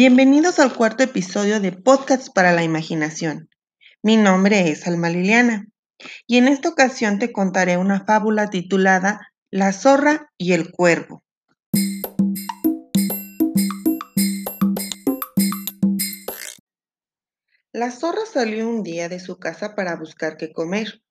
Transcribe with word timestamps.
Bienvenidos 0.00 0.60
al 0.60 0.74
cuarto 0.74 1.02
episodio 1.02 1.58
de 1.58 1.72
Podcasts 1.72 2.30
para 2.30 2.52
la 2.52 2.62
Imaginación. 2.62 3.50
Mi 4.00 4.16
nombre 4.16 4.70
es 4.70 4.86
Alma 4.86 5.10
Liliana 5.10 5.66
y 6.24 6.38
en 6.38 6.46
esta 6.46 6.68
ocasión 6.68 7.18
te 7.18 7.32
contaré 7.32 7.78
una 7.78 8.04
fábula 8.04 8.48
titulada 8.48 9.32
La 9.50 9.72
zorra 9.72 10.30
y 10.38 10.52
el 10.52 10.70
cuervo. 10.70 11.24
La 17.72 17.90
zorra 17.90 18.24
salió 18.32 18.68
un 18.68 18.84
día 18.84 19.08
de 19.08 19.18
su 19.18 19.40
casa 19.40 19.74
para 19.74 19.96
buscar 19.96 20.36
qué 20.36 20.52
comer. 20.52 21.02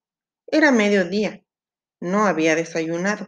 Era 0.49 0.71
mediodía. 0.71 1.43
No 1.99 2.25
había 2.25 2.55
desayunado. 2.55 3.27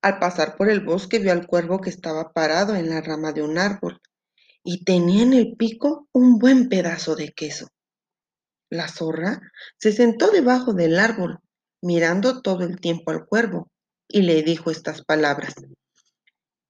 Al 0.00 0.18
pasar 0.18 0.56
por 0.56 0.70
el 0.70 0.80
bosque 0.80 1.18
vio 1.18 1.32
al 1.32 1.46
cuervo 1.46 1.82
que 1.82 1.90
estaba 1.90 2.32
parado 2.32 2.74
en 2.74 2.88
la 2.88 3.02
rama 3.02 3.32
de 3.32 3.42
un 3.42 3.58
árbol 3.58 4.00
y 4.66 4.82
tenía 4.84 5.22
en 5.22 5.32
el 5.32 5.56
pico 5.56 6.08
un 6.12 6.38
buen 6.38 6.68
pedazo 6.68 7.14
de 7.14 7.32
queso. 7.32 7.68
La 8.68 8.88
zorra 8.88 9.40
se 9.78 9.92
sentó 9.92 10.30
debajo 10.32 10.74
del 10.74 10.98
árbol, 10.98 11.38
mirando 11.80 12.42
todo 12.42 12.64
el 12.64 12.80
tiempo 12.80 13.12
al 13.12 13.26
cuervo, 13.26 13.70
y 14.08 14.22
le 14.22 14.42
dijo 14.42 14.72
estas 14.72 15.04
palabras. 15.04 15.54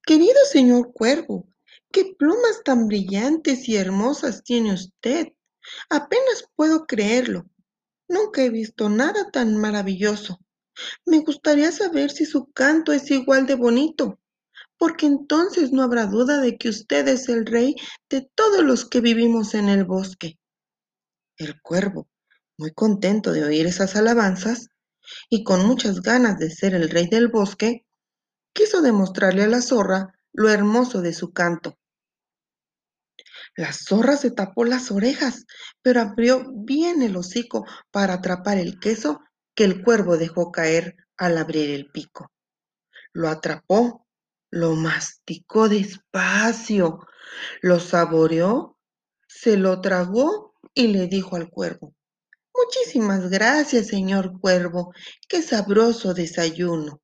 Querido 0.04 0.38
señor 0.44 0.92
cuervo, 0.92 1.48
qué 1.90 2.14
plumas 2.18 2.62
tan 2.64 2.86
brillantes 2.86 3.66
y 3.66 3.76
hermosas 3.76 4.44
tiene 4.44 4.74
usted. 4.74 5.28
Apenas 5.88 6.44
puedo 6.54 6.86
creerlo. 6.86 7.46
Nunca 8.08 8.42
he 8.42 8.50
visto 8.50 8.90
nada 8.90 9.30
tan 9.30 9.56
maravilloso. 9.56 10.38
Me 11.06 11.20
gustaría 11.20 11.72
saber 11.72 12.10
si 12.10 12.26
su 12.26 12.52
canto 12.52 12.92
es 12.92 13.10
igual 13.10 13.46
de 13.46 13.54
bonito 13.54 14.20
porque 14.78 15.06
entonces 15.06 15.72
no 15.72 15.82
habrá 15.82 16.06
duda 16.06 16.40
de 16.40 16.56
que 16.56 16.68
usted 16.68 17.08
es 17.08 17.28
el 17.28 17.46
rey 17.46 17.74
de 18.10 18.28
todos 18.34 18.62
los 18.62 18.88
que 18.88 19.00
vivimos 19.00 19.54
en 19.54 19.68
el 19.68 19.84
bosque. 19.84 20.38
El 21.38 21.60
cuervo, 21.60 22.08
muy 22.58 22.72
contento 22.72 23.32
de 23.32 23.44
oír 23.44 23.66
esas 23.66 23.96
alabanzas 23.96 24.68
y 25.28 25.44
con 25.44 25.66
muchas 25.66 26.02
ganas 26.02 26.38
de 26.38 26.50
ser 26.50 26.74
el 26.74 26.90
rey 26.90 27.08
del 27.08 27.28
bosque, 27.28 27.86
quiso 28.52 28.82
demostrarle 28.82 29.44
a 29.44 29.48
la 29.48 29.62
zorra 29.62 30.14
lo 30.32 30.48
hermoso 30.50 31.02
de 31.02 31.12
su 31.12 31.32
canto. 31.32 31.78
La 33.56 33.72
zorra 33.72 34.16
se 34.16 34.30
tapó 34.30 34.64
las 34.64 34.90
orejas, 34.90 35.46
pero 35.82 36.00
abrió 36.00 36.44
bien 36.52 37.02
el 37.02 37.16
hocico 37.16 37.64
para 37.90 38.14
atrapar 38.14 38.58
el 38.58 38.78
queso 38.78 39.20
que 39.54 39.64
el 39.64 39.82
cuervo 39.82 40.18
dejó 40.18 40.52
caer 40.52 40.96
al 41.16 41.38
abrir 41.38 41.70
el 41.70 41.90
pico. 41.90 42.30
Lo 43.12 43.28
atrapó 43.28 44.05
lo 44.50 44.74
masticó 44.74 45.68
despacio, 45.68 47.06
lo 47.62 47.80
saboreó, 47.80 48.78
se 49.26 49.56
lo 49.56 49.80
tragó 49.80 50.54
y 50.74 50.88
le 50.88 51.06
dijo 51.06 51.36
al 51.36 51.50
cuervo, 51.50 51.94
Muchísimas 52.56 53.28
gracias, 53.28 53.88
señor 53.88 54.40
cuervo, 54.40 54.94
qué 55.28 55.42
sabroso 55.42 56.14
desayuno. 56.14 57.02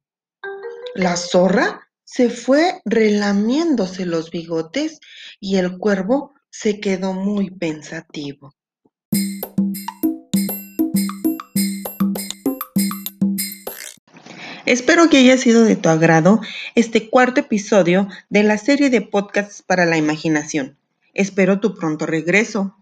La 0.95 1.17
zorra 1.17 1.91
se 2.05 2.31
fue 2.31 2.81
relamiéndose 2.85 4.07
los 4.07 4.31
bigotes 4.31 4.99
y 5.41 5.57
el 5.57 5.79
cuervo 5.79 6.35
se 6.51 6.81
quedó 6.81 7.13
muy 7.13 7.51
pensativo. 7.51 8.55
Espero 14.73 15.11
que 15.11 15.19
haya 15.19 15.37
sido 15.37 15.65
de 15.65 15.77
tu 15.77 15.91
agrado 15.91 16.41
este 16.75 17.11
cuarto 17.11 17.41
episodio 17.41 18.09
de 18.31 18.43
la 18.43 18.57
serie 18.57 18.89
de 18.89 19.03
podcasts 19.03 19.61
para 19.61 19.85
la 19.85 19.99
imaginación. 19.99 20.79
Espero 21.13 21.61
tu 21.61 21.75
pronto 21.75 22.07
regreso. 22.07 22.75